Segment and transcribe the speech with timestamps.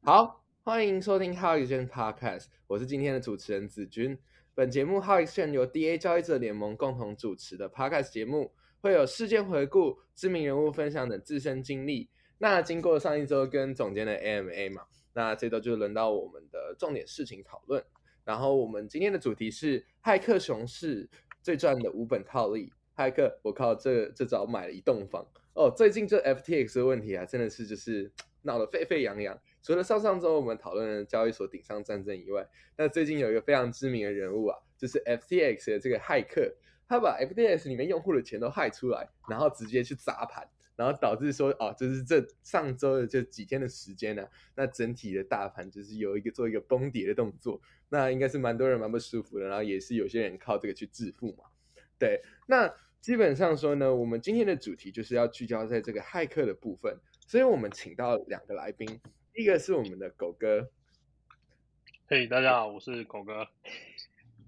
[0.00, 4.18] 好，欢迎收听 How Exchange Podcast，我是今天的主持人子君。
[4.54, 12.08] 本节目 How Exchange 由 DA 交易者联盟共同主持的 Podcast 节目，会有事件回顾、知名人物分享等自身经历。
[12.38, 17.84] 那经过上一周跟总监的 AMA 嘛，那这周就轮到我们的重点事情讨论。
[18.24, 21.10] 然后我们今天的主题是骇客熊市
[21.42, 22.72] 最赚的五本套利。
[22.98, 25.70] 骇客，我靠，这这早买了一栋房哦。
[25.70, 28.10] 最近这 FTX 的问题啊，真的是就是
[28.42, 29.40] 闹得沸沸扬扬。
[29.62, 32.44] 除了上上周我们讨论的交易所顶上战争以外，
[32.76, 36.52] 那最近有一个非常知名的人物啊，就是 FTX 的这个骇客，
[36.88, 47.60] 他把 FTX 里面用户的钱都害出来，然后直接去砸盘，然后导致说哦，就是这上周的这几天的时间呢，那整体的大盘就是有一个做一个崩跌的动作，
[47.90, 51.44] 那应该是蛮多人蛮不舒服的，然后也是有些人靠这个去致富嘛。
[52.00, 52.72] 对，那
[53.08, 56.94] 基本上说呢，我们今天的主题就是要聚焦在这个骇客的部分，
[57.26, 59.00] 所以我们请到两个来宾。
[59.34, 60.68] 一个是我们的狗哥，
[62.06, 63.48] 嘿，大家好，我是狗哥。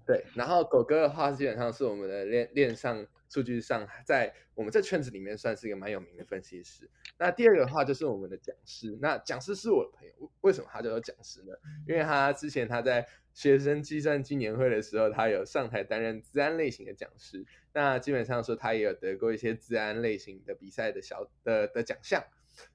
[0.05, 6.89] 对，然后狗哥的话，基本上是我们的链链上数据上，在我们这圈子里面算是一个蛮有名的分析师。
[7.17, 11.53] 那第二个的话就是我们的讲师，那讲师是我的朋友，为什么他叫做讲师呢？
[11.87, 17.45] 因为他之前他在学生计算机年会的时候，他有上台担任自然类型的讲师。
[17.73, 22.23] 那基本上说，他也有得过一些自然类型的比赛的小的的奖项。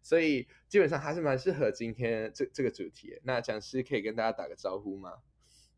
[0.01, 3.21] 所以基本上还是蛮适合今天这这个主题。
[3.25, 5.19] 那讲师可以跟大家打个招呼吗？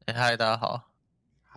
[0.06, 0.97] 哎，嗨，大家好。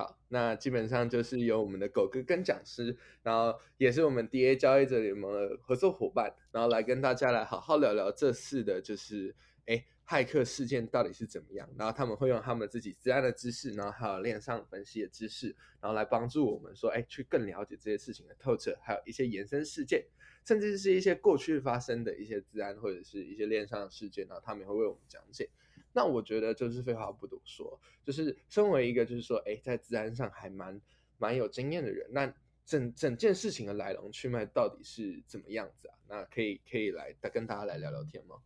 [0.02, 9.36] 好，那基本上就是由我们的狗哥跟讲师，然后也是我们 DA 交易者联盟的合作伙伴，然后来跟大家来好好聊聊这次的，就是
[9.68, 11.70] 哎，骇客事件到底是怎么样？
[11.78, 20.04] 然后他们会用他们自己自然的知识，然后还有链上分析的知识，然后来帮助我们说，哎，去更了解这些事情的透彻，还有一些延伸事件。
[20.44, 25.48] 甚至是一些过去发生的一些自然或者是一些链上事件，然后他们也会为我们讲解。
[25.94, 30.80] 那我觉得就是废话不多说，就是身为一个就是说，哎，在自然上还蛮
[31.18, 32.34] 蛮有经验的人，那
[32.66, 35.96] 整整件事情的来龙去脉到底是怎么样子啊？
[36.08, 38.38] 那可以可以来跟大家来聊聊天吗？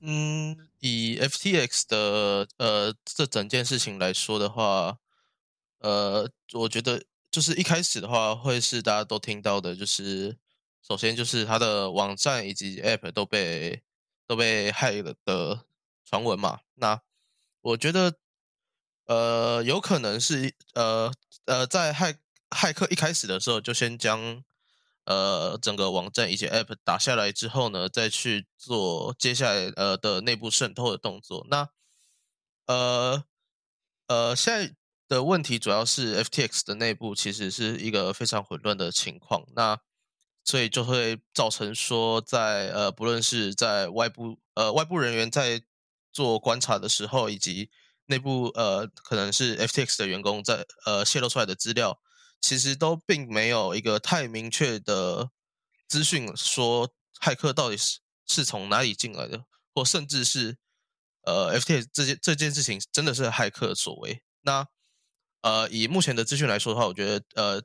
[0.00, 4.98] 嗯，以 FTX 的呃这整件事情来说的话，
[5.78, 10.36] 呃，我觉得就是一开始的话会是大家都听到的，就是。
[10.82, 13.82] 首先就是它的网站以及 App 都被
[14.26, 15.66] 都被害了的
[16.10, 16.58] 传闻嘛。
[16.74, 17.00] 那
[17.60, 18.16] 我觉得，
[19.06, 21.12] 呃，有可能是呃
[21.44, 22.16] 呃，在骇
[22.50, 24.42] 骇客一开始的时候就先将
[25.04, 31.46] 呃整个网站以及 App 打下来之后呢，再去做接下来呃的内部渗透的动作。
[31.48, 31.68] 那
[32.66, 33.22] 呃
[34.08, 34.74] 呃，现在
[35.06, 39.46] 的问题主要是 FTX 的内部其实是一个非常混乱的情况。
[39.54, 39.78] 那
[40.42, 45.62] 所以就会造成说，在呃，不论是在外部呃外部人员在
[46.12, 47.70] 做观察的时候，以及
[48.06, 52.00] 内部呃可能是 FTX 的员工在呃泄露出来的资料，
[52.40, 55.30] 其实都并没有一个太明确的
[55.88, 59.44] 资讯，说骇客到底是是从哪里进来的，
[59.74, 60.56] 或甚至是
[61.22, 64.22] 呃 FTX 这件这件事情真的是骇客所为。
[64.42, 64.66] 那
[65.42, 67.62] 呃以目前的资讯来说的话，我觉得呃。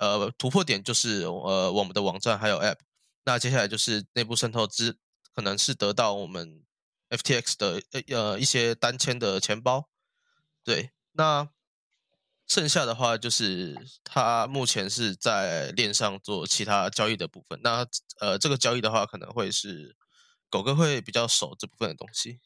[0.00, 2.78] 呃，突破点就是呃，我们的网站还有 App。
[3.26, 4.96] 那接下来就是内部渗透之，
[5.34, 6.64] 可能是得到我们
[7.10, 9.88] FTX 的呃一些单签的钱包。
[10.64, 11.48] 对，那
[12.46, 17.60] 剩下的话就是他目前是在链上做其他交易的部分。
[17.62, 17.86] 那
[18.20, 19.96] 呃，这个交易的话，可能会是
[20.48, 22.40] 狗哥会比较熟这部分的东西。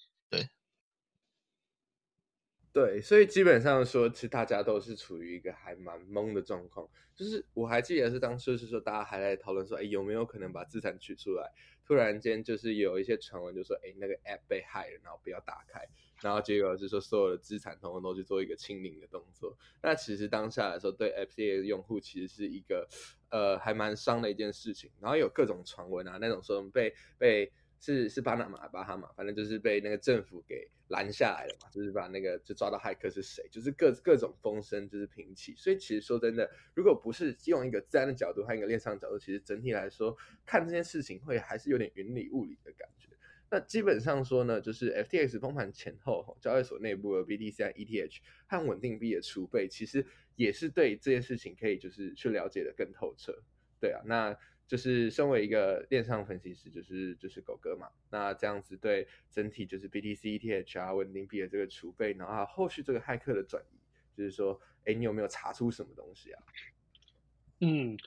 [2.74, 3.00] 对。
[3.00, 6.86] 所以基本上说，其实大家都是处于一个还蛮懵的状况。
[7.14, 11.48] 就是我还记得是当初是说，大家还在讨论说，哎，有没有可能把资产取出来？
[11.86, 15.86] 突然间就是有一些传闻，就说，哎，那个 app 被害了，然后不要打开，
[16.22, 19.56] 然后结果是说，所有的资产通通都去做一个清零的动作。
[19.80, 22.88] 那其实当下来说，对 FCA 的用户其实是一个
[23.30, 24.90] 呃还蛮伤的一件事情。
[25.00, 27.52] 然后有各种传闻啊，那种说被被。
[27.80, 35.54] 是是巴拿马巴哈马，反正就是被那个政府给拦下来了嘛，就是把那个就抓到骇客是谁，就是各各种风声就是平起。
[35.56, 40.16] 所以其实说真的，如果不是用一个自然的角度和一个链上角度，其实整体来说
[40.46, 43.08] 看这件事情会还是有点云里雾里的感觉。
[43.50, 50.06] 那基本上说呢，就是 FTX 崩盘前后，交易所内部的 BTC、ETH 和稳定币的储备，其实
[50.36, 53.42] 也是对这件事情可以就是去了解的更透彻。
[53.78, 54.34] 对啊，那。
[54.66, 66.42] 就是身为一个链上分析师，就是就是狗哥嘛，那这样子对整体就是 BTC、ETH 啊稳定币的这个储备，然后后续这个骇客的转移，就是说，哎，你有没有查出什么东西啊？
[67.60, 67.98] 嗯，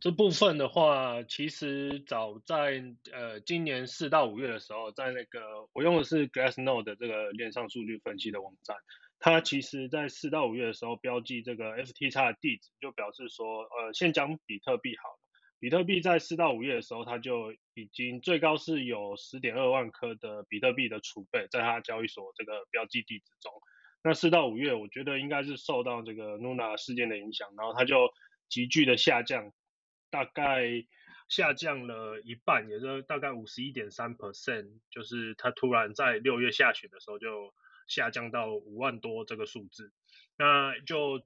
[0.00, 2.82] 这部分的话，其实早在
[3.12, 8.76] 呃今年四到五月的时候，在那个我用的是 Glassnode 的这个链上数据分析的网站，
[9.18, 15.18] 它其实在四到五月的时候标记这个 FTX 的地址，就表示说，呃，先讲比特币好了。
[15.60, 23.52] 比特币在四到五月的时候，它就已经最高是有十点二万颗的比特币的储备，在它交易所这个标记地址中。
[24.02, 28.10] 那四到五月，我觉得应该是受到这个 Luna 事件的影响，然后它就
[28.48, 29.52] 急剧的下降。
[30.10, 30.86] 大概
[31.28, 37.52] 下降了一半，也就大概五十一点三 percent，就是它突然在六月下旬的时候就
[37.86, 39.92] 下降到五万多这个数字，
[40.38, 41.20] 那就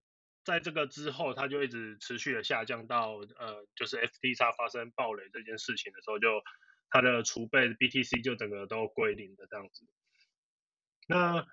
[0.44, 6.42] 在这个之后，它就一直持续的下降到呃，就是 FTX 发生暴雷这件事情的时候，就
[6.90, 9.86] 它的储备 BTC 就整个都归零的这样子。
[11.06, 11.46] 那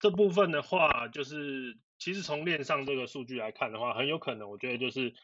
[0.00, 5.14] 这部分的话，就是其实从链上这个数据来看的话，很有可能，我觉得就是。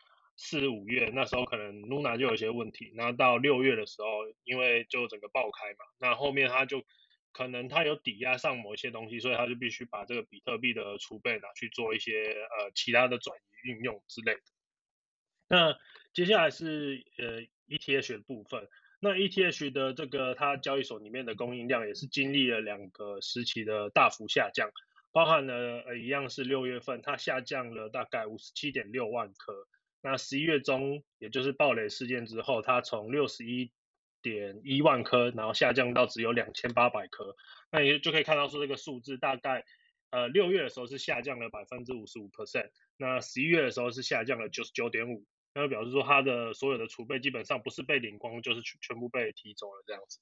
[0.42, 4.06] 四五月那时候可能 Luna 就有些问题，然后到六月的时候，
[4.44, 6.82] 因为就整个爆开嘛，那后面它就
[7.32, 14.40] 可能他有抵押上某一些东西，所以他就必须把这个比特币的储备拿去做一些呃其他的转移运用之类的。
[15.48, 15.78] 那
[16.12, 18.68] 接下来是呃 ETH 的部分，
[19.00, 24.70] 那 ETH 的这个它交易所里面的供应量也是经历了两个时期的大幅下降，
[25.12, 29.66] 包含了呃一样是六月份它下降了大概五十七点六万颗。
[30.02, 33.70] 那十一月中，也就是暴雷事件之后，它从六十一
[34.22, 37.36] 点一万颗，然后下降到只有两千八百颗。
[37.70, 39.64] 那也就可以看到说，这个数字大概，
[40.10, 45.24] 呃，六月的时候是下降了百分之五十五 percent，那十一月的时候是下降了九十九点五，
[45.54, 50.20] 那就表示说它的所有的储备基本上不是被领光，就是全全部被提走了这样子。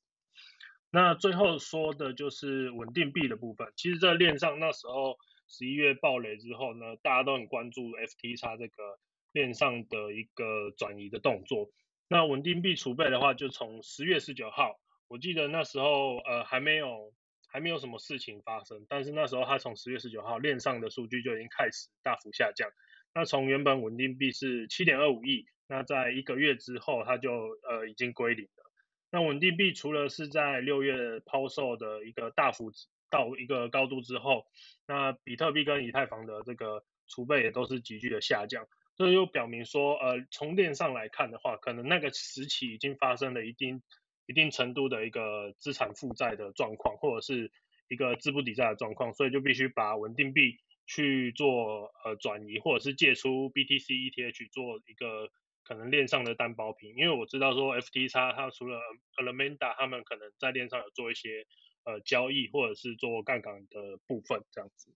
[0.91, 8.99] 那最后说的就是稳定币的部分，其实，在链上那时候十一月暴雷之后呢，大家都很关注 FTX 这个。
[9.33, 11.71] 链上的一个转移的动作，
[12.09, 17.13] 那稳定币储备的话，就从十月十九号，我记得那时候呃还没有
[17.47, 22.71] 还没有什么事情发生，但是那时候它从十月十九号链上的数据就已经开始大幅下降。
[23.15, 27.31] 那从原本稳定币是七点二五亿，那在一个月之后，它就
[27.69, 28.73] 呃已经归零了。
[29.11, 32.71] 那稳定币除了是在六月抛售的一个大幅
[33.11, 34.47] 到一个高度之后，
[34.87, 38.67] 那比特币跟以太坊的这个储备也都是急剧的下降。
[38.99, 43.81] 这又表明说，呃，从链上来看的话，可能那个时期已经发生了一定
[44.27, 47.53] 一定程度的一个资产负债的状况，或者是
[47.89, 55.31] 一个资不抵债的状况，所以就必须把稳定币去做呃转移，或者是借出 BTC ETH 做一个
[55.63, 56.95] 可能链上的担保品。
[56.97, 58.81] 因为我知道说 FTX 它除了
[59.17, 61.47] Alameda，他们可能在链上有做一些
[61.85, 64.93] 呃交易，或者是做杠杆的部分这样子，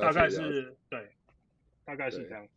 [0.00, 1.10] 大概是对。
[1.86, 2.48] 大概是这样，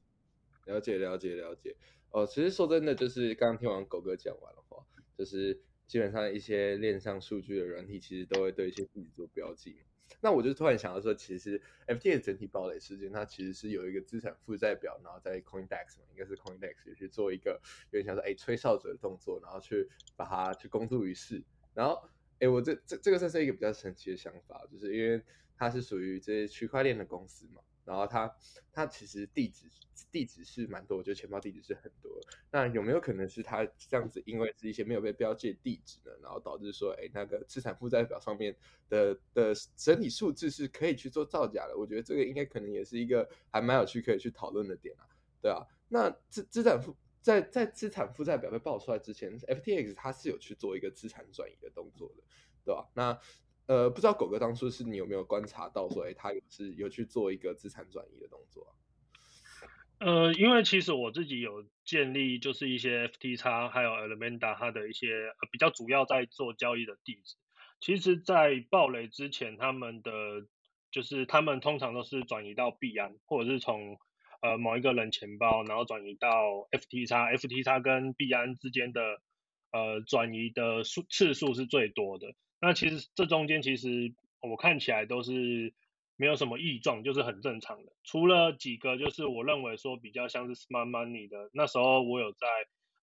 [0.65, 1.75] 了解了解了解。
[2.11, 4.83] 哦，其实说真的，就是刚刚听完狗哥讲完的话，
[5.15, 9.77] 就是基本上一些链上数据的软体，其实都会对一些地址做标记。
[10.21, 17.61] 那我就突然想到说，其实 FT 整体暴雷事件，它其实是有一个资产负债表，然后在 CoinDex 嘛，应该是 CoinDex 去做一个
[17.91, 21.43] 有点像说哎吹哨者的动作，然后去把它去公诸于世。
[21.75, 22.09] 然后
[22.39, 25.21] 哎，我这这这个算是一个比较神奇的想法，就是因为
[25.55, 27.61] 它是属于这些区块链的公司嘛。
[27.85, 28.33] 然后他
[28.71, 29.67] 他其实地址
[30.11, 32.11] 地址是蛮多，就钱包地址是很多。
[32.51, 36.11] 那有没有可能是他这样子，因为是一些没有被标记的地址呢？
[36.21, 38.55] 然后导致说，哎，那个资产负债表上面
[38.89, 41.77] 的的整体数字是可以去做造假的？
[41.77, 45.03] 我觉得这个应该可能也是一个还蛮有趣可以去讨论的点啊，
[45.41, 45.65] 对啊。
[45.87, 52.23] 那资资产负在在资产负债表被爆出来之前，FTX 它是有去做一个资产转移的动作的，
[52.63, 52.87] 对吧？
[52.93, 53.19] 那
[53.69, 58.75] 呃，不知道狗哥当初是你有没有观察到说，哎，他有是有去做一个资产转移的动作？
[59.99, 67.35] 呃，因为其实我自己有建立，就是一些 FTX 还有 Alameda 它的一些呃比较主要在做交易的地址。
[67.79, 70.11] 其实，在暴雷之前，他们的
[70.89, 73.99] 就是他们通常都是转移到币安，或者是从
[74.41, 76.27] 呃某一个人钱包，然后转移到
[76.71, 79.21] FTX，FTX 跟币安之间的
[79.71, 82.33] 呃转移的数次数是最多的。
[82.61, 85.73] 那其实这中间其实我看起来都是
[86.15, 87.91] 没有什么异状，就是很正常的。
[88.03, 92.47] 除了几个就是我认为说比较像是 smart money 的，那时候我有在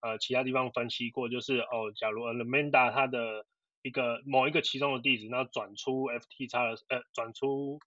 [0.02, 3.46] 呃其他地方分析过，就是哦，假如 Alameda 它的
[3.82, 7.78] 一个某一个其中的地址，那转出 FTX 的呃转出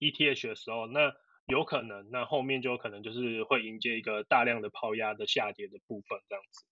[0.00, 1.12] ETH 的时候，那
[1.46, 6.64] 有可能那后面就有可能就是会迎接一个大量的抛压的下跌的部分这样子。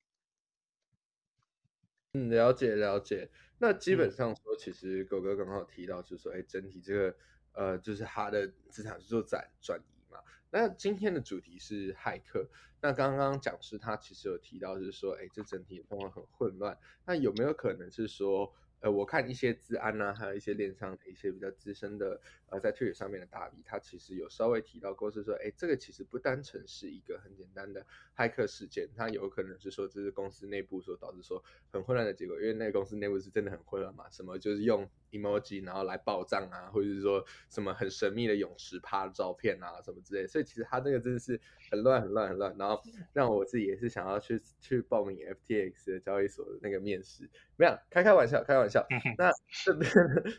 [2.15, 3.31] 嗯，了解了解。
[3.59, 7.17] 那基本上说，其实狗哥刚好提到，就是说，哎，整体这个
[7.55, 10.19] 呃，就是他的资产是做转转移嘛。
[10.51, 12.47] 那今天的主题是骇客。
[12.83, 16.79] 那刚刚讲师他其实有提到，就是说，哎，这整体的状况很混乱。
[17.07, 18.53] 那有没有可能是说？
[18.83, 22.21] 呃，我看一些资安呐，还有一些链上的一些比较资深的，
[22.51, 27.87] 呃，在推特上面的大 V，他其实有稍微提到过，是说，哎，这个其实不单纯是一个很简单的
[28.17, 41.41] 骇客事件，它有可能是说这是公司内部所导致说很混乱的结果，因为那个公司内部是真的很混乱嘛，什么就是用 emoji 然后来报账啊，或者是说什么很神秘的泳池趴的照片啊，什么之类，所以其实他那个真的是
[41.71, 48.85] 很乱很乱很乱，然后让我自己也是想要去去报名 FTX 的交易所的那个面试，没有开开玩笑，开玩笑。
[49.17, 49.31] 那
[49.65, 49.91] 这边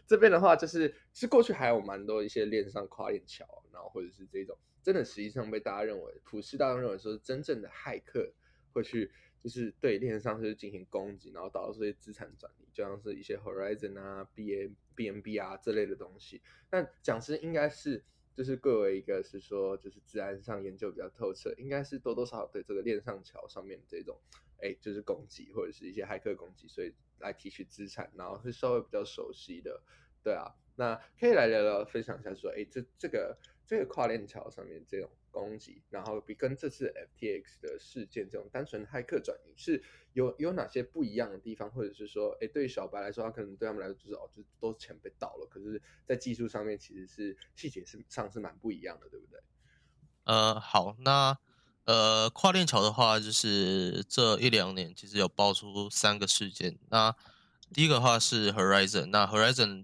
[0.06, 8.34] 这边的话，就是是过去还有蛮多一些链上跨链桥，然后或者是这种真的实际上被大家认为普世大众认为说真正的骇客
[8.74, 9.12] 会去
[9.44, 16.42] 就是对链上是进行攻击，然后导致这些资产转移，就像是一些 Horizon 啊、B A B N B 啊这类的东西。
[16.72, 18.02] 那讲师应该是
[18.34, 24.18] 就是各位一个是说就是治安上研究比较透彻，应该是多多少少对这个链上桥上面这种。
[24.62, 29.84] 哎，就是攻击或者是一些骇客攻击，所以来提取资产，然后是稍微比较熟悉的，
[30.24, 49.42] 对啊，那可以来聊聊分享一下，说，哎，这这个这个跨链桥上面这种攻击，然后比跟这次 FTX 的事件这种单纯骇客转移是有有哪些不一样的地方，或者是说，哎，对于小白来说，他可能对他们来说就是哦，就都钱被盗了，可是，在技术上面其实是细节是上是蛮不一样的，对不对？
[50.24, 51.38] 呃，好，那。
[51.86, 56.80] 呃，跨链桥的话，就是这一两年其实有爆出三个事件。
[56.90, 57.14] 那
[57.74, 59.84] 第一个话是 Horizon，那 Horizon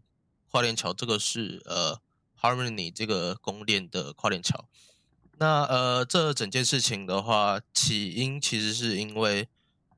[0.50, 2.00] 跨链桥这个是呃
[2.40, 4.70] Harmony 这个公链的跨链桥。
[5.40, 9.48] 那呃，这整件事情的话，起因其实是因为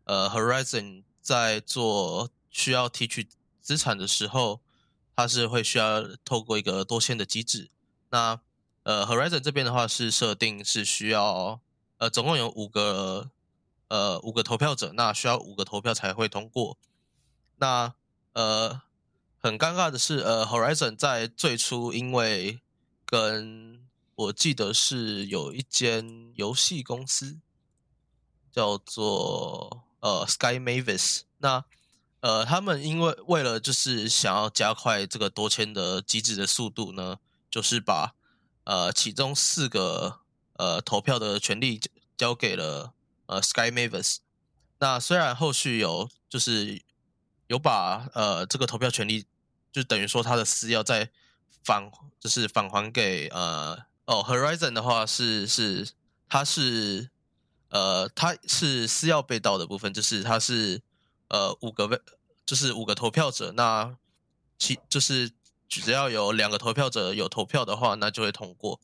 [0.05, 3.27] 呃 Horizon 在做需要提取
[3.61, 4.61] 资产的时候，
[5.15, 7.69] 它是会需要透过一个多线的机制。
[8.11, 8.39] 那
[8.83, 11.59] 呃 Horizon 这边的话是设定是需要。
[11.97, 13.29] 呃，总共有五个，
[13.87, 16.79] 呃，五个投票者，那需要五个投票才会通过。
[17.57, 17.93] 那
[18.33, 18.81] 呃，
[19.37, 22.59] 很尴尬的是，呃，Horizon 在最初因为
[23.05, 23.85] 跟
[24.21, 27.39] 我记得是有一间游戏公司
[28.51, 31.63] 叫做呃 Sky Mavis，那
[32.21, 38.15] 呃，他们因为为了就是想要加快这个多签的机制的速度呢，就是把
[38.63, 40.19] 呃其中四个。
[40.57, 41.81] 呃，投票的权利
[42.15, 42.93] 交给了
[43.25, 44.17] 呃 Sky Mavis。
[44.77, 46.83] 那虽然后续有就是
[47.47, 49.25] 有把呃这个投票权利，
[49.71, 51.09] 就等于说他的私钥再
[51.63, 53.75] 返，就是返还给呃
[54.05, 55.89] 哦 Horizon 的话是是
[56.27, 57.09] 他是
[57.69, 60.81] 呃他是私钥被盗的部分，就是他是
[61.29, 62.01] 呃五个
[62.45, 63.95] 就是五个投票者，那
[64.57, 65.31] 其就是
[65.69, 68.79] 只要有两个投票者有投票的话，那就会通过。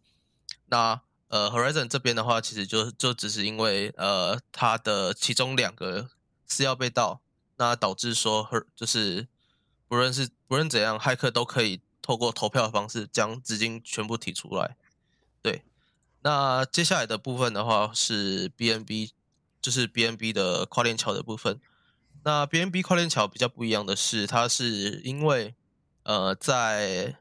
[0.67, 6.09] 那呃，Horizon 这边的话，其实就就只是因为呃，它的其中两个
[6.45, 7.19] 私钥被盗，
[7.57, 9.27] 那导致说，就是
[9.89, 14.77] 不论是不论怎样，骇客都可以透过投票的方式将资金全部提出来。
[15.47, 15.63] 对，
[16.23, 19.11] 那接下来的部分的话是 BNB，
[19.61, 21.61] 就是 BNB 的跨链桥的部分。
[22.25, 25.55] 那 BNB 跨链桥比较不一样的是，它是因为
[26.03, 27.15] 呃在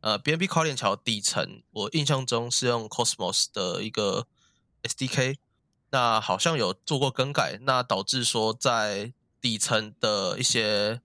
[0.00, 4.26] 呃，BNB 跨链桥底层，我印象中是用 Cosmos 的一个
[4.82, 5.36] SDK，
[5.90, 11.02] 那好像有做过更改，那导致说在底层的一些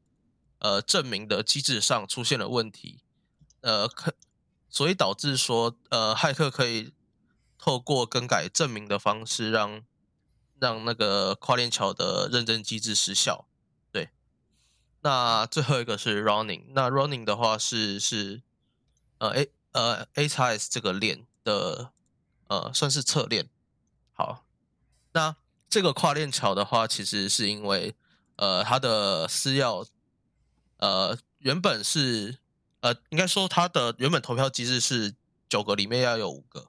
[0.60, 3.00] 呃证明的机制上出现了问题，
[3.60, 4.14] 呃，可
[4.74, 6.92] 所以导致说呃骇客可以
[7.58, 9.84] 透过更改证明的方式让
[10.60, 13.48] 让那个跨链桥的认证机制失效。
[13.92, 14.10] 对，
[15.00, 18.42] 那最后一个是 Running，那 Running 的话是是。
[19.20, 21.94] 呃，A 呃 A x S 这个链的
[22.48, 23.48] 呃算是侧链。
[24.12, 24.44] 好，
[25.14, 25.38] 那
[25.70, 27.96] 这个跨链桥的话，其实是因为
[28.36, 29.88] 呃它的私钥
[30.78, 32.40] 呃原本是
[32.84, 35.16] 呃应该说它的原本投票机制是
[35.48, 36.68] 九个里面要有五个。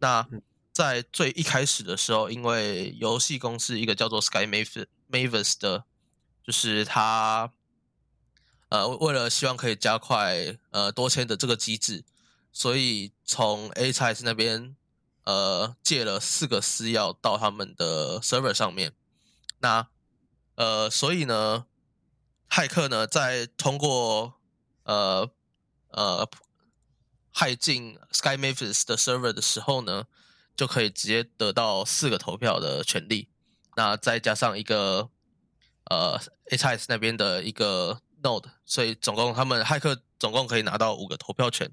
[0.00, 0.26] 那
[0.72, 4.44] 在最一开始的时候，因为游戏公司一个叫做 Sky
[5.10, 5.84] Mavis 的，
[6.42, 7.52] 就是他。
[8.70, 12.02] 呃，为了希望可以加快呃多签的这个机制，
[12.50, 14.74] 所以从 A 叉 S 那边
[15.22, 18.92] 呃借了四个私钥到他们的 server 上面。
[19.60, 19.86] 那
[20.56, 21.66] 呃，所以呢，
[22.50, 24.40] 骇客呢在通过
[24.82, 25.30] 呃
[25.94, 26.28] 呃
[27.34, 30.04] 骇进 Sky Mavis 的 server 的时候呢，
[30.54, 33.28] 就可以直接得到四个投票的权利。
[33.76, 35.08] 那再加上一个
[35.90, 36.20] 呃
[36.50, 38.00] A 叉 S 那边的一个。
[38.24, 41.70] node，所以总共他们骇客总共可以拿到五个投票权，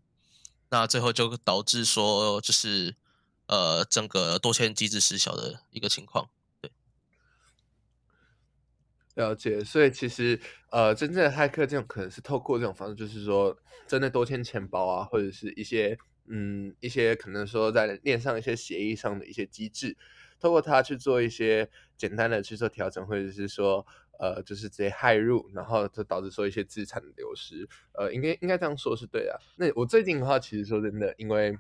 [0.68, 2.94] 那最后就导致说就是
[3.46, 6.28] 呃整个多签机制失效的一个情况。
[9.16, 9.64] 了解。
[9.64, 10.40] 所以其实
[10.72, 19.98] 呃，真正的骇客这种可能是透过这种方式，就是说真的多签钱包啊，或者是一些嗯一些可能说在链上一些协议上的一些机制，
[20.40, 23.86] 透过它去做一些简单的去做调整，或者是说。
[24.20, 27.68] 呃，就是直接害入，然后就导致说一些资产的流失。
[27.94, 29.42] 呃，应该应该这样说是对的。
[29.56, 31.58] 那我最近的话，其实说真的，因为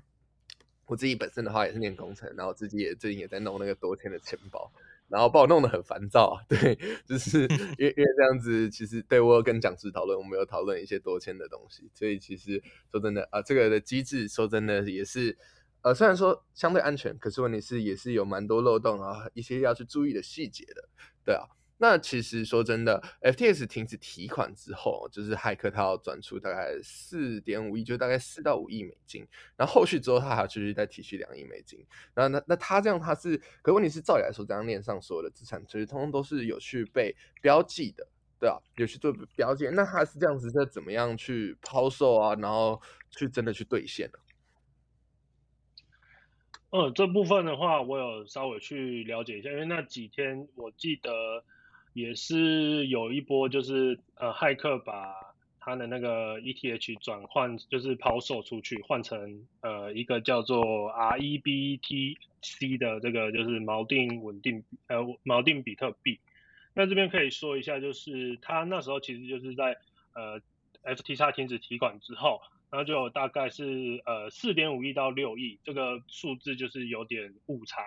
[0.86, 4.72] 我自己本身的话也是念工程，然后自己也最近也在弄那个多签的钱包，
[5.12, 6.42] 然后把我弄得很烦躁啊。
[6.50, 6.76] 对，
[7.06, 7.42] 就是
[7.78, 15.38] 因为因为这样子，其实对我有跟讲师讨论，我们有讨论一些多签的东西，所以其实说真的啊，这个的机制说真的也是
[15.82, 20.90] 呃，虽然说相对安全，可是问题是也是有蛮多漏洞啊，一些要去注意的细节的，
[21.26, 21.46] 对啊。
[21.84, 29.28] 那其实说真的，FTX 停止提款之后，就是骇客他要转出大概四点五亿，就大概四到五亿美金。
[29.58, 31.84] 然后后续之后，他还要继续再提取两亿美金。
[32.14, 38.08] 然后那那他这样他是，可问题是照理来说，这样链上所有的资产其实通通都是有去被标记的，
[38.40, 39.68] 对啊，有去做标记。
[39.74, 42.36] 那他是这样子，在怎么样去抛售啊？
[42.36, 44.20] 然后去真的去兑现呢？
[46.70, 51.44] 呃，这部分的话，我有稍微去了解一下，因为那几天我记得。
[51.94, 55.14] 也是有一波，就是呃，骇客把
[55.60, 66.20] 他的那个 ETH 转换，就是抛售出去，换成呃一个叫做 REBTC 的这个就是锚定稳定呃锚定比特币。
[66.74, 69.78] 那这边可以说一下，就是他那时候其实就是在
[70.14, 70.42] 呃
[70.96, 77.84] FTX 停止提款之后，然后就大概是呃四点五亿到六亿，这个数字就是有点误差。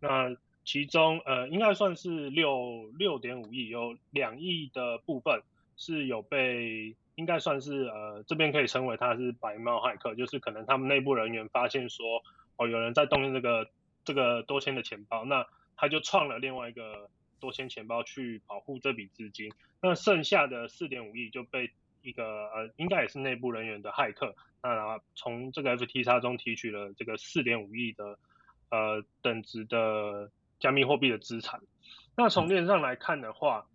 [0.00, 0.34] 那
[0.68, 5.40] 其中呃应该算是六六点五亿，有两亿的部分
[5.78, 12.22] 是有被应该算是呃这边可以称为他是白帽骇客，就是可能他们内部人员发现说
[12.58, 13.70] 哦有人在动用这个
[14.04, 17.08] 这个多签的钱包，那他就创了另外一个
[17.40, 21.70] 多签钱包去保护这笔资金，那剩下的四点五亿就被
[22.02, 28.18] 一个呃应该也是内部人员的骇客，那从这个 FTX 中提取了这个四点五亿的
[28.68, 30.30] 呃等值的。
[30.60, 31.60] 加密货币的资产，
[32.16, 33.66] 那从链上来看的话，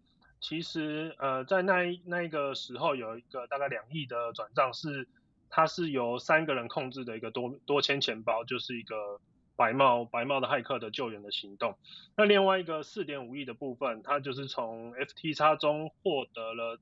[0.42, 5.08] 其实呃在那一那一个时候有一个大概两亿的转账是，
[5.50, 9.22] 它是由三个人控制的一个多多签钱包，就是一个
[9.56, 11.78] 白帽白帽的骇客的救援的行动。
[12.18, 16.80] 那另外一个四点五亿的部分，它就是从 FTX 中获得了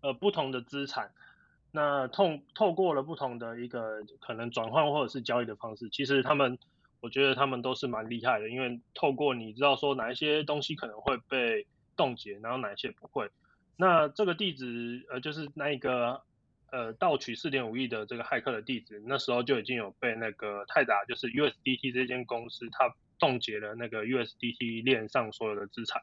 [0.00, 1.10] 呃不同的资产，
[1.72, 6.56] 那透透过了不同的一个可能转换或者是交易的方式，其实他们。
[7.00, 13.30] 我觉得他们都是蛮厉害的，因为透过你知道说哪一些东西可能会被冻结，然后哪一些不会。
[13.76, 16.22] 那这个地址呃就是那一个
[16.72, 26.02] 呃盗取四点五亿的这个骇客的地址，那时候就已经有被那个泰达就是 USDT 这间公司它冻结了那个 USDT 链上所有的资产。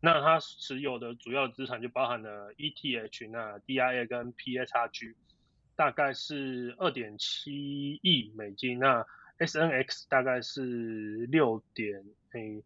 [0.00, 5.14] 那它持有的主要资产就包含了 ETH、那 DIA 跟 PSRG，
[5.76, 8.78] 大概是二点七亿美金。
[8.78, 9.06] 那
[9.38, 12.62] S N X 大概是六点诶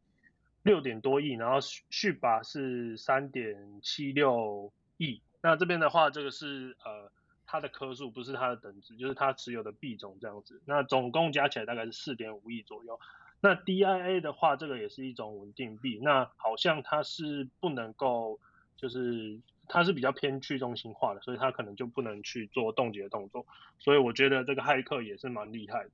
[0.63, 5.23] 六点多亿，然后续续把是三点七六亿。
[5.43, 7.11] 那这边的话，这个是呃
[7.47, 10.61] 它的颗数，不是它的等值，就是它持有的币种这样子。
[10.67, 13.01] 那总共加起来大概是四点五亿左右。
[13.41, 18.41] 那 D I A 的话，这个也是一种稳定币，那好像它是不能够，
[18.77, 23.47] 就是它是比较偏去中心化的，所以它可能就不能去做冻结的动作。
[23.79, 25.91] 所以我觉得这个骇客也是蛮厉害的。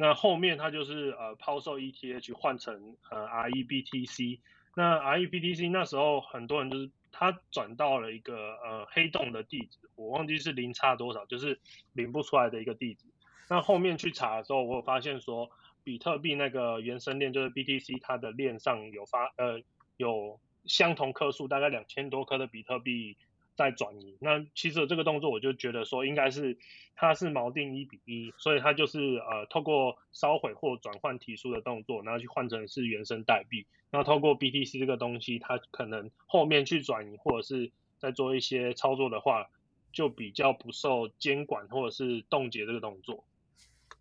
[0.00, 4.38] 那后面它就是呃抛售 ETH 换成呃 REBTC，
[4.76, 11.58] 那 REBTC 那时候很多人就是他转到了一个呃黑洞的地址，我忘记是零差多少，就是
[11.94, 13.06] 领不出来的一个地址。
[13.50, 15.50] 那后面去查的时候，我有发现说
[15.82, 19.60] 比特币那个原生链就是 BTC，它的链上有发呃
[19.96, 23.16] 有相同颗数，大概两千多颗的比特币。
[23.58, 26.56] 在转移，那其实这个动作我就觉得说应该是
[26.94, 39.50] 它是锚定一比一，所以它就是呃透过烧毁或转换提出的动作，然后去换成是原生代币，然后透过 BTC 这个东西，它可能后面去转移或者是在做一些操作的话，
[39.92, 43.24] 就比较不受监管或者是冻结这个动作。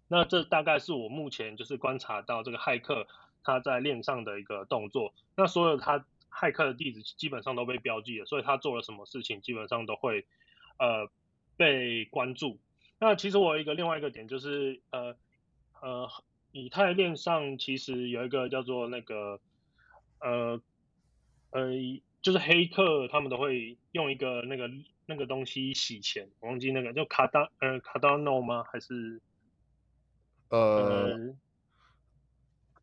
[0.07, 3.07] 那这大概是我目前就是观察到这个骇客
[3.43, 6.05] 他在链上的一个动作，那所有他。
[6.31, 10.25] 骇客的地址基本上都被标记了，所以他做了什么事情，基本上都会
[10.77, 11.09] 呃
[11.55, 12.59] 被关注。
[12.99, 15.15] 那其实我有一个另外一个点就是，呃
[15.81, 16.09] 呃，
[16.51, 19.39] 以太链上其实有一个叫做那个
[20.19, 20.61] 呃
[21.51, 21.71] 呃，
[22.21, 24.69] 就是黑客他们都会用一个那个
[25.05, 28.63] 那个东西洗钱，忘记那个叫卡达呃卡达诺吗？
[28.63, 29.21] 还是
[30.49, 31.35] 呃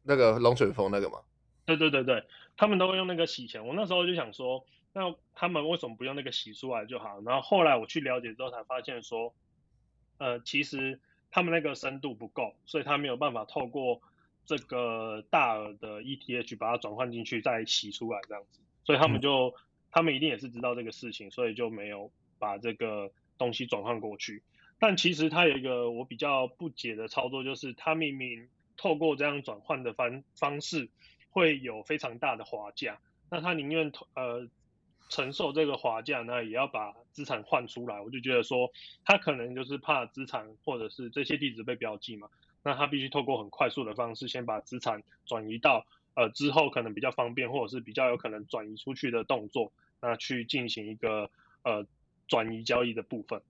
[0.03, 1.19] 那个龙卷风那个吗？
[1.67, 2.25] 对对对对，
[2.57, 3.67] 他们都会用那个洗钱。
[3.67, 7.21] 我那时候就想说，那他们为什么不用那个洗出来就好？
[7.23, 9.35] 然后后来我去了解之后才发现说，
[10.19, 11.01] 呃，其实
[11.31, 14.01] 他们那个深度不够，所以他没有办法透过
[14.47, 18.61] 这个大额的 ETH 把它转换进去再洗出来这样子。
[18.85, 19.55] 所以他们就，
[19.91, 24.43] 他们一定也是知道这个事情，所以就没有把这个东西转换过去。
[24.79, 30.91] 但其实它有一个我比较不解的操作，就是它明明透过这样转换的方方式
[31.35, 34.49] 会有非常大的滑价，那他宁愿呃
[35.09, 38.01] 承受这个滑价，那也要把资产换出来。
[38.01, 38.71] 我就觉得说，
[39.05, 42.29] 他可能就是怕资产或者是这些地址被标记嘛，
[42.63, 45.85] 那他必须透过很快速的方式先把资产转移到。
[46.15, 51.29] 呃，之后可能比较方便，或者是比较有可能转移出去的动作，那去进行一个
[51.65, 51.85] 呃
[52.29, 53.43] 转移交易的部分。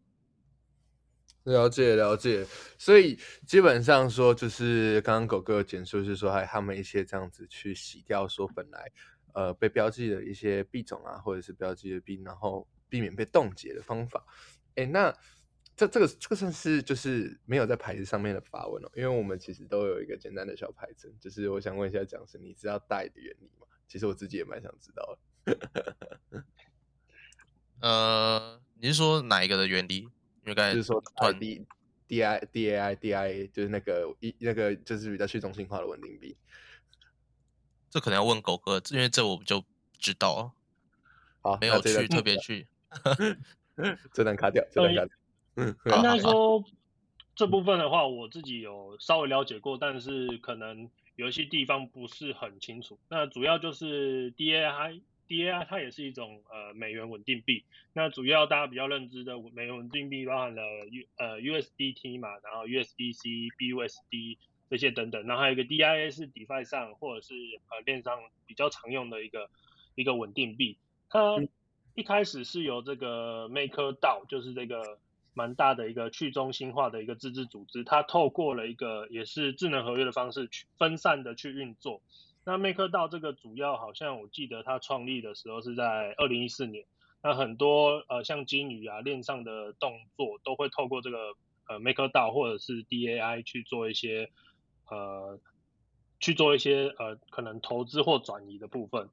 [1.45, 8.91] 了解了解，所以基本上说，就是刚刚狗哥简述是说，还他们一些这样子去洗掉说本来
[9.33, 14.25] 呃被标记的一些币种啊，或者是标记的币，然后避免被冻结的方法。
[14.75, 15.17] 哎，那。
[15.77, 23.67] 这这个这个算是就是没有在牌子上面的发问哦，因为我们其实都有一个简单的小牌子，就是我想问一下讲师，你知道带的原理吗？
[23.89, 26.45] 其实我自己也蛮想知道的。
[27.83, 30.09] 呃，你是说哪一个的原理？
[30.45, 31.03] 因为刚才就是说
[31.41, 31.67] D
[32.07, 36.37] D I D A I D I A，就是那个一那个就是比较去中心化的稳定币。
[37.91, 39.65] 这可能要问狗哥，因为这我们就
[39.99, 40.53] 知道。
[41.41, 42.67] 好，没有去特别去，
[44.15, 45.15] 这段卡掉，这段卡掉。
[45.57, 46.65] 嗯，应该说
[47.37, 52.99] 这部分的话，我自己有稍微了解过，但是可能有一些地方不是很清楚。
[53.09, 54.31] 那主要就是
[55.29, 57.65] DAI，DAI 它也是一种呃美元稳定币。
[57.93, 64.39] 那主要大家比较认知的美元稳定币包含了 U 呃 USDT 嘛，然后 USDC、BUSD
[64.71, 65.27] 这些等等。
[65.27, 67.35] 然后还有一个 DIA 是 DeFi 上或者是
[67.71, 69.51] 呃链上比较常用的一个
[69.95, 70.79] 一个稳定币。
[71.09, 71.37] 它
[71.95, 74.99] 一开始是由这个 MakerDAO，就是这个。
[75.37, 82.01] 蛮大的一个去中心化的一个自治组织，它透过了一个也是智能合约的方式去分散的去运作。
[82.45, 86.85] 那 MakerDAO 这个主要好像我记得它创立的时候是在二零一四年，
[87.23, 91.19] 那很多呃像金鱼啊链上的动作都会透过这个
[91.69, 94.31] 呃 MakerDAO 或者是 DAI 去做一些
[94.91, 95.41] 呃
[96.21, 99.09] 去做一些呃可能投资或转移的部分。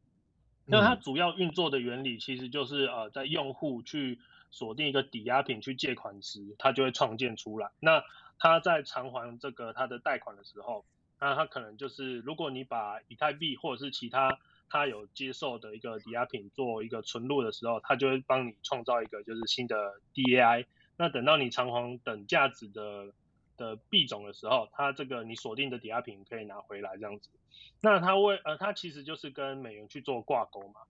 [0.65, 4.19] 那它主要运作的原理其实就是呃在用户去。
[4.53, 7.71] 锁定一个抵押品去借款时，它就会创建出来。
[7.79, 8.03] 那
[8.37, 10.83] 他在偿还这个他的贷款的时候，
[11.21, 20.65] 那它可能就是如果你把以太币或者是其他它有接受的一个抵押品做一个存入的时候，它就会帮你创造一个就是新的 DAI。
[20.97, 23.13] 那等到你偿还等价值的
[23.57, 27.29] 的币种的时候，它这个你锁定的抵押品可以拿回来这样子。
[27.81, 30.81] 那它为呃它其实就是跟美元去做挂钩嘛。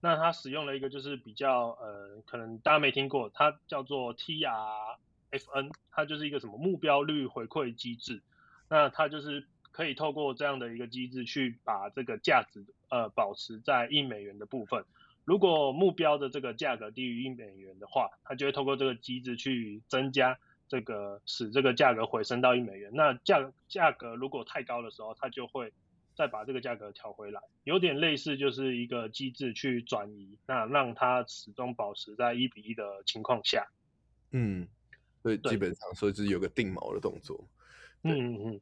[0.00, 8.22] 那它使用了一个就是比较呃，可能大家没听过，它叫做 TRFN，它就是一个什么目标率回馈机制。
[8.68, 14.84] 那它就是可以透过这样的一个机制去把这个价值呃保持在一美元的部分。
[15.24, 22.90] 如果目标的这个价格低于一美元的话，它就会透过这个机制去增加这个使这个价格回升到一美元。
[22.94, 25.72] 那价价格如果太高的时候，它就会。
[26.16, 33.66] 再把这个价格调回来，有点类似就是一个机制去转移，那让它始终保持在一比一的情况下。
[34.32, 34.68] 嗯，
[35.22, 37.42] 所以基本上说就是有个定锚的动作。
[38.02, 38.60] 嗯嗯嗯。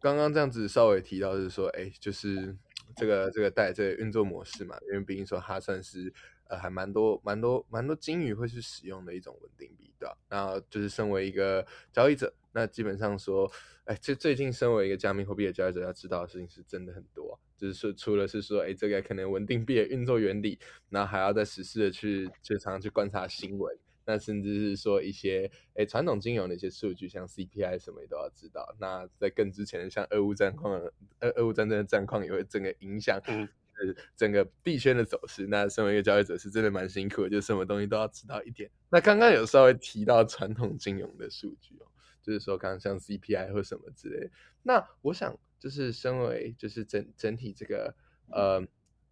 [0.00, 2.56] 刚刚这样子稍微提到是说，哎，就是
[2.96, 6.12] 这个这个带这个运作模式嘛，因为毕竟说它算是
[6.48, 10.16] 呃还蛮多蛮多蛮多金鱼会去使用的一种稳定币，对吧？
[10.30, 12.32] 那就是身为一个交易者。
[12.52, 13.48] 那基本上说，
[13.84, 17.38] 哎，这最近身为一个加密货币的交易者，要知道的事情是真的很多。
[17.56, 20.58] 就是说，除了是说，哎，这个可能稳定币的运作原理，
[20.88, 23.78] 那还要在实时的去，就常常去观察新闻。
[24.04, 28.74] 那甚至是说一些，诶，传统金融的一些数据，像 CPI 什么也都要知道。
[28.78, 30.72] 那在更之前的，像俄乌战况，
[31.20, 35.46] 俄俄乌战争的战况，也会整个影响，呃，整个币圈的走势。
[35.46, 38.70] 那身为一个交易者，是真的蛮辛苦的，就什么东西都要知道一点。
[38.90, 41.86] 那刚刚有稍微提到传统金融的数据哦。
[42.22, 44.30] 就是说，刚刚像 CPI 或什么之类，
[44.62, 47.94] 那我想就是身为就是整整体这个
[48.30, 48.62] 呃，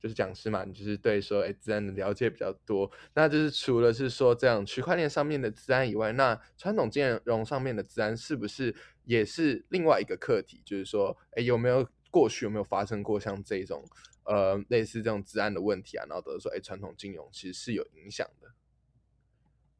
[0.00, 2.90] 就是讲师嘛，你就是对说哎，自然的了解比较多。
[3.14, 10.62] 那就是除了是说这样区块链上面的自然以外，那传统金融上面的自然是不是也是另外一个课题？
[10.64, 13.84] 就是说，哎，有没有过去有没有发生过像这种
[14.24, 16.06] 呃类似这种自然的问题啊？
[16.08, 18.48] 然后得说，哎，传统金融其实是有影响的。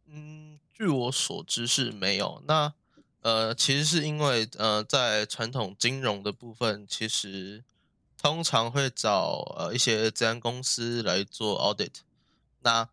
[0.06, 2.42] 嗯，据我所知是没有。
[2.46, 2.72] 那
[3.20, 7.64] 呃，其实是因为呃，在传统金融的部分，其实
[8.20, 11.92] 通常会找呃一些治安公司来做 audit。
[12.60, 12.88] 那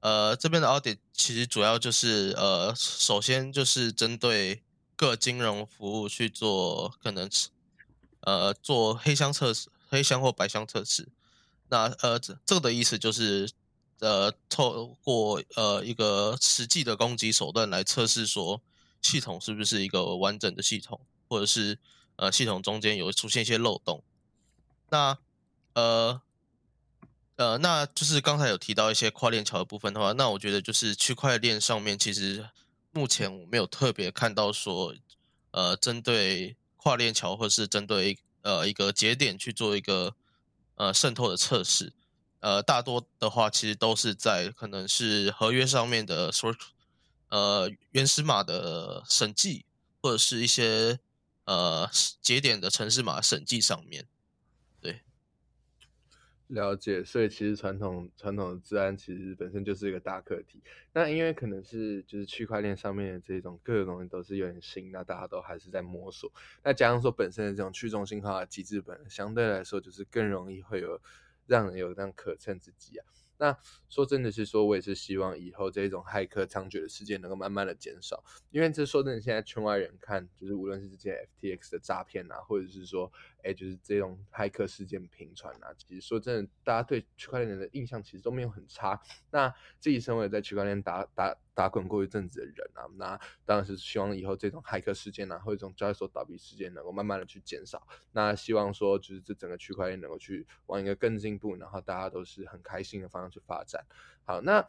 [0.00, 4.62] 呃这边的 audit 其实主要就是呃首先就是针对
[4.94, 7.28] 各金融服务去做可能
[8.20, 11.08] 呃做黑箱测试、黑箱或白箱测试。
[11.70, 13.50] 那呃这这个的意思就是
[14.00, 18.60] 呃透过呃一个实际的攻击手段来测试说
[19.00, 21.78] 系统是不是一个完整的系统，或者是
[22.16, 24.02] 呃系统中间有出现一些漏洞。
[24.90, 25.18] 那
[25.74, 26.20] 呃
[27.36, 32.48] 呃，那就是刚才有提到一些跨链桥的部分的话，那我觉得就是区块链上面其实
[32.90, 34.94] 目前我没有特别看到说，
[35.52, 40.16] 呃，针对跨链桥或是针对呃一个节点去做一个
[40.74, 41.92] 呃渗透的测试，
[42.40, 46.52] 呃，大多的话其实都是在可能是合约上面的说
[47.28, 49.64] 呃原始码的审计，
[50.02, 50.98] 或者是一些
[51.44, 51.88] 呃
[52.20, 54.08] 节点的城市码审计上面。
[56.48, 60.62] 了解，所以其实传统传统的治安其实本身就是一个大课题。
[60.92, 66.32] 那因为可能是就是区块链上面的这种各种东西都是有点新，那大家都还是在摸索。
[66.64, 71.00] 那加上说本身的这种去中心化的机制，本相对来说就是更容易会有
[71.46, 73.06] 让人有这样可乘之机啊。
[73.40, 73.56] 那
[73.88, 83.12] 说真的是说，我也是希望以后这种骇客猖獗的事件能够慢慢的减少，因为这说真的，现在圈外人看，就是无论是这些 FTX 的诈骗啊，或者是说，
[83.44, 89.00] 哎，就是这种骇客事件频传啊，其实说真的，大家对区块链的印象其实都没有很差。
[89.30, 89.48] 那
[89.78, 97.86] 自己身为在区块链打打打滚过一阵子的人啊，那当然是希望以后这种骇客事件啊，或者这种交易所倒闭事件能够慢慢的去减少。
[98.10, 103.28] 那希望说，就是这整个区块链能够去往一个更进步，然后大家都是很开心的方向。
[103.28, 103.84] 去发展
[104.24, 104.66] 好，那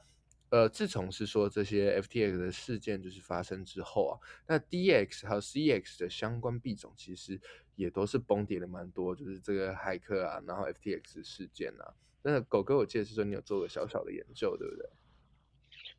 [0.49, 4.13] 呃，自从是说这些 FTX 的事件就是发生之后啊，
[4.47, 7.39] 那 DX 还有 CX 的相关币种其实
[7.75, 14.89] 也都是崩跌了蛮多，就是这个骇客啊，然后 FTX 事件啊，那狗哥我记得是说你有做个小小的研究，对不对？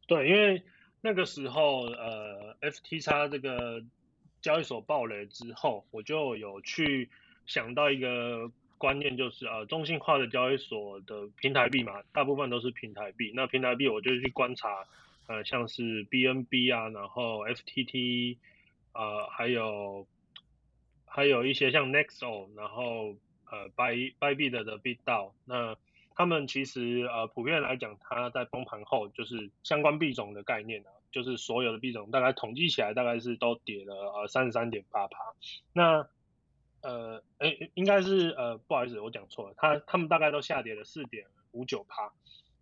[0.06, 0.62] 对，因为
[1.00, 3.84] 那个时候呃，FTX 这个
[4.42, 7.08] 交易所爆雷之后，我就有去
[7.46, 8.50] 想到一个。
[8.80, 13.30] 观念就是啊，中心化的交易所的平台币嘛，大部分都是平台币。
[13.34, 14.86] 那平台币我就去观察，
[15.26, 18.38] 呃，像是 BNB 啊，然后 FTT，
[18.94, 20.06] 呃，还有
[21.04, 23.16] 还有一些像 Nexo，然后
[23.50, 25.76] 呃，By Bybit 的 BitDAO，那
[26.14, 35.18] 他们其实呃，普遍来讲，它在崩盘后就是相关币种的概念啊，就是所有的币种大概统计起来大概是都跌了呃三十三点八趴。
[35.74, 36.08] 那
[36.82, 42.12] 呃，哎，应该是呃，不好意思，我讲错了，他他们大概都下跌了四点五九趴，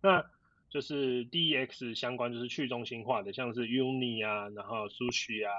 [0.01, 0.25] 那
[0.69, 5.51] 就是 DEX 相关就是去中心化的，像是 Uni 啊，然后 Sushi 啊，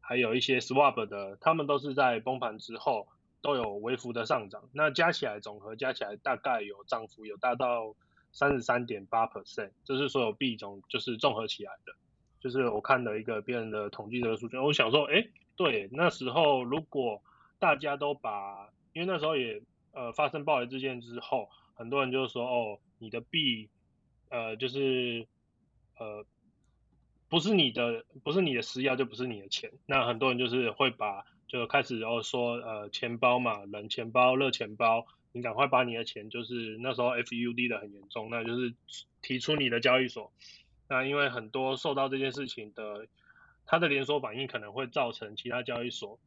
[0.00, 3.08] 还有一些 Swap 的，他们都是在崩盘之后
[3.42, 7.94] 都有微幅的上涨，那加起来总和加起来大概有涨幅有达到
[8.32, 11.92] 三十三点八 percent，这是所有币种就是综合起来的，
[12.40, 17.20] 就是我看了一个别人的统计这个数据，我想说，哎，对，那时候如果
[17.58, 23.68] 大家都把，因为那时候也呃发生暴雷事件之后，很多人就说哦，你的币
[24.28, 25.26] 呃就是
[25.98, 26.24] 呃
[27.28, 29.72] 不是你的，不是你的私钥就不是你的钱。
[29.86, 38.74] 那很多人就是会把就开始哦说呃钱包嘛，冷钱包、热钱包，你赶快把你的钱就是那时候 FUD 的很严重，那就是
[39.22, 40.32] 提出你的交易所。
[40.88, 43.08] 那因为很多受到这件事情的，
[43.64, 46.20] 它的连锁反应可能会造成其他交易所。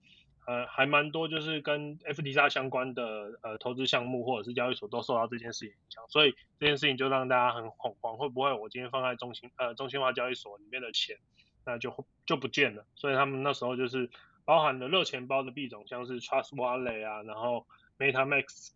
[0.49, 11.17] 呃，还蛮多，就是跟 FTX 相关的呃投资项目或者是交易所都受到这件事情影响，所以这件事情就让大家很恐慌，会不会我今天放在中心呃中心化交易所里面的钱，
[11.65, 12.83] 那就就不见了。
[12.95, 14.09] 所以他们那时候就是
[14.43, 17.67] 包含了热钱包的币种，像是 Trust Wallet 啊，然后
[17.99, 18.71] MetaMask，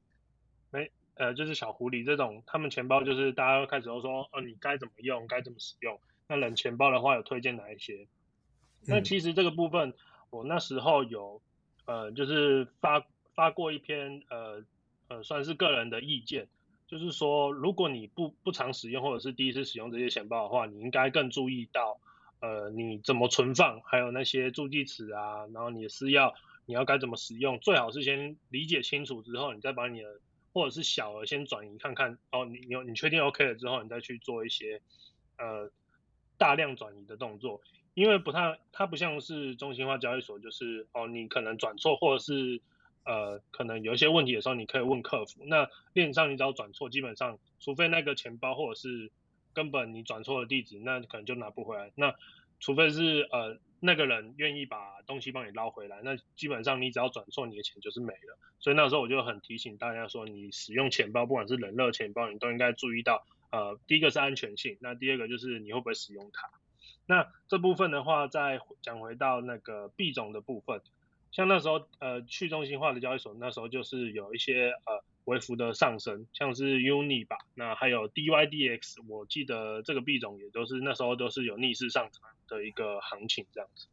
[0.69, 5.99] 没呃就是小狐狸这种，他们钱包就是大家开始都说，哦你该怎么用，该怎么使用。
[6.27, 8.05] 那冷钱包的话有推荐哪一些？
[8.85, 9.95] 那其实这个部分
[10.29, 11.41] 我那时候有。
[11.85, 14.63] 呃，就是发发过一篇呃
[15.09, 16.47] 呃，算是个人的意见，
[16.87, 21.99] 就是说，如果你不不常使用或者是第一次使用这些钱包的话，你应该更注意到，
[22.39, 26.33] 呃，你怎么存放，还有那些助记词啊，然后你的私钥，
[26.65, 30.19] 你要该怎么使用，最好是先理解清楚之后，你再把你的
[30.53, 34.81] 或者是小额先转移看看，哦，你你你确定 OK 了之后，你再去做一些
[35.37, 35.71] 呃
[36.37, 37.61] 大量转移的动作。
[37.93, 42.61] 因为不太，它不像是中心化交易所，就是哦，你可能转错，或者是
[43.05, 45.43] 呃，可能有一些问题的时候，你可以问客服。
[45.45, 49.11] 那链上你只要转错，基本上除非那个钱包或者是
[49.53, 51.91] 根本你转错了地址，那可能就拿不回来。
[51.95, 52.15] 那
[52.59, 58.39] 除非是呃那个人愿意把东西帮你捞回来，那基本上你只要转错，你的钱就是没了。
[58.59, 66.49] 所以那时候我就很提醒大家说，你使用钱包，不管是冷热钱包，你都应该注意到，呃，第一个是安全性，那第二个就是你会不会使用它。
[67.05, 70.81] 那这部分的话，再讲回到那个币种的部分，
[71.31, 83.87] 像那时候呃去中心化的交易所，那时候就是有一些呃微幅的上升，像是 Uni 吧，那还有 DYDX，我记得这个币种也都是那时候都是有逆势上涨的一个行情这样子。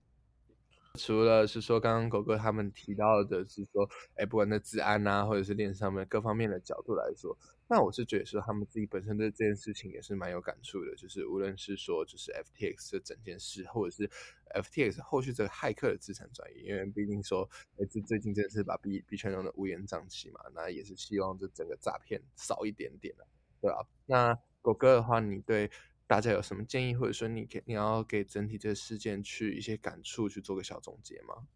[0.99, 7.37] 除了是说刚刚狗哥他们提到的是说，哎，不管在治安啊，或者是链上面各方面的角度来说，
[7.71, 10.93] 那我是觉得说他们自己本身对这件事情也是蛮有感触的。
[10.97, 14.11] 就是无论是说就是 FTX 这整件事，或者是
[14.53, 23.29] FTX 后续这个骇客的资产转移，因为毕竟说，哎，这最近真的是把币币圈弄得乌烟瘴气嘛，那也是希望这整个诈骗少一点点了，
[23.61, 23.87] 对吧？
[24.07, 25.71] 那狗哥的话，你对？
[26.09, 31.47] 大家有什么建议，或者说你给你要给整体这个事件去一些感触，去做个小总结吗？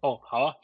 [0.00, 0.54] 哦，好啊，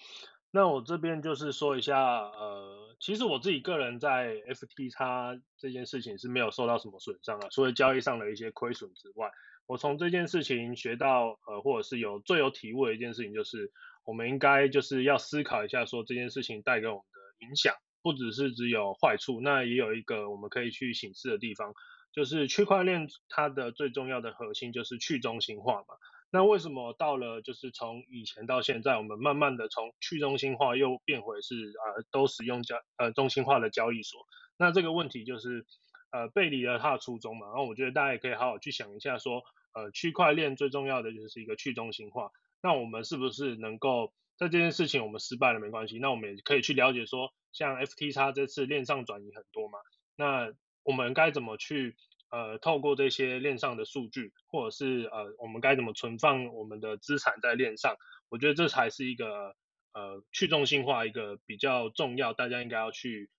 [0.51, 9.31] 那我这边就是说一下，呃，其实我自己个人在 FTX 这件事情是没有受到什么损伤啊，除了交易上的一些亏损之外，
[9.67, 13.71] 我从这件事情学到，呃，或者是有最有体悟的一件事情，就是
[14.05, 21.75] 我们应该就是要思考一下，说这件事情带给我们的影响，不只是只有坏处，那也有一个我们可以去醒思的地方。
[22.11, 25.95] 就是区块链它的最重要的核心就是去中心化嘛。
[26.31, 34.27] 那为什么到了就是从以前到现在，我们慢慢的从去中心化又变回是呃都使用交呃中心化的交易所？
[34.59, 35.65] 那这个问题就是
[36.11, 37.47] 呃背离了它的初衷嘛。
[37.47, 42.31] 然后我觉得大家也可以好好去想一下，说呃区块链最重要的就是一个去中心化。
[42.63, 45.99] 那我们是不是能够在这件事情我们失败了没关系？
[45.99, 49.79] 那我们也可以去了解说，像 FTX 这次链上转移很多嘛，
[50.15, 51.97] 那我们该怎么去？
[52.31, 57.97] 呃，透过这些链上的数据，或者是呃，我们该怎么存放我们的资产在链上？
[58.29, 59.57] 我觉得这才是一个
[59.95, 63.31] 呃去中心化一个比较重要，大家应该要去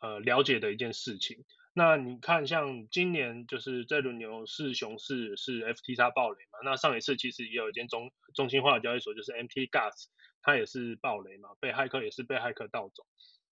[0.00, 1.44] 呃了解的一件事情。
[1.74, 6.58] 那你看，像今年就是这轮牛市熊市是 FTX 暴雷嘛？
[6.64, 10.06] 那上一次其实也有一间中中心化的交易所，就是 MT Gas，
[10.42, 13.04] 它也是暴雷嘛，被骇客也是被骇客盗走。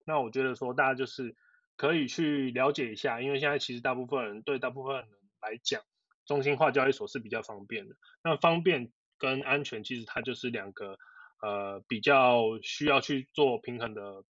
[0.07, 1.37] 那我觉得说大家就是。
[1.77, 5.05] 可以去了解一下，因为现在其实大部分人对大部分人
[5.41, 5.83] 来讲，
[6.25, 7.97] 中心化交易所是比较方便的。
[8.25, 10.99] 那方便跟安全其实它就是两个
[11.43, 14.25] 呃比较需要去做平衡的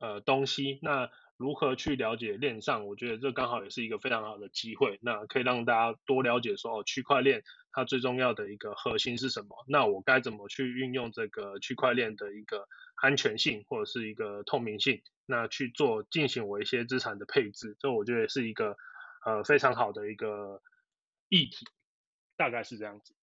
[0.00, 0.78] 呃东西。
[0.82, 2.86] 那如何去了解链上？
[2.86, 4.98] 我觉得这刚好也是一个非常好的机会。
[5.02, 9.64] 那可以让大家多了解说哦，区块链它最重要的一个核心是什么？
[9.68, 15.02] 那我该怎么去运用这个区块链的一个安全性或者是一个透明性？
[15.26, 18.76] 那去做进行我一些资产的配置，这我觉得也是一个
[19.24, 20.60] 呃非常好的一个
[21.28, 21.66] 议题，
[22.36, 23.14] 大概是这样子。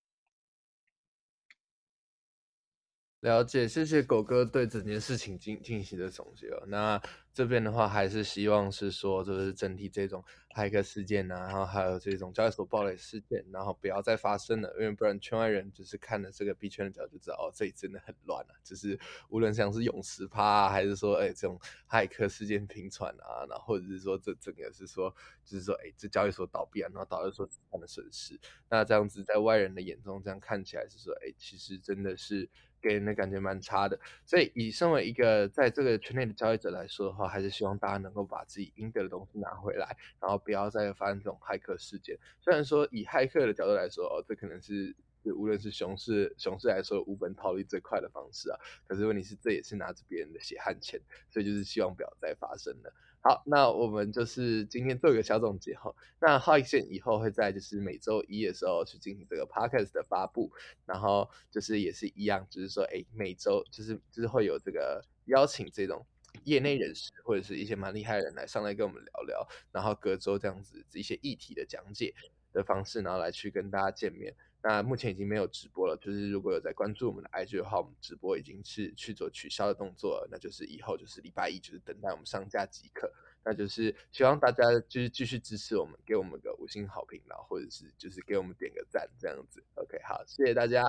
[3.21, 6.47] 了解，谢谢狗哥对整件事情进进行的总结。
[6.65, 6.99] 那
[7.31, 18.57] 这边的话，还是希望是说，就是整体这种骇客事件啊，然后还有这种交易所暴雷事件，然后不要再发生了，因为不然圈外人就是看了这个币圈的角就知道，哦，这里真的很乱啊。
[18.63, 25.13] 就是无论像是永石趴，啊，还是说，哎，这种骇客事件频传啊，然后或者是说这整个是说，
[25.45, 28.39] 就是说，哎，这交易所倒闭啊，然后导致说资产的损失。
[28.67, 32.49] 那这样子在外人的眼中，这样看起来是说，哎，其实真的是。
[32.82, 42.17] 给人的感觉蛮差的，所以以身为一个在这个圈内的交易者来说的话，还是希望大家能够把自己应得的东西拿回来，然后不要再发生这种骇客事件。
[42.39, 52.93] 虽然说以骇客的角度来说，哦，这可能是就无论是熊市熊市来说无本套利最快的方式啊，可是问题是这也是拿着别人的血汗钱，所以就是希望不要再发生了。
[53.23, 55.93] 好，那我们就是今天做一个小总结哈。
[56.19, 60.51] 那 h i 线以后会在就是每周一的时候去进行这个 podcast 的发布，
[60.88, 66.03] 然后就是也是一样，就是说，哎，每周就是就是会有这个邀请这种
[66.45, 72.15] 业内人士或者是一些蛮厉害的人来上来跟我们聊聊，然后隔周这样子一些议题的讲解
[72.51, 74.36] 的方式，然后来去跟大家见面。
[74.63, 83.12] 那目前已经没有直播了，就是如果有在关注我们的 IG 的话，我们直播已经是去做取消的动作了，那就是以后就是礼拜一就是等待我们上架即可。
[83.44, 89.63] 那就是希望大家就是继续支持我们，给我们个五星好评，然后或者是就是给我们点个赞这样子。
[89.73, 90.83] OK，好，谢谢大家。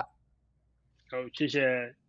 [1.09, 2.02] 好，谢谢。